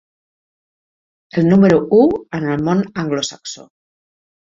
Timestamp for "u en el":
1.97-2.63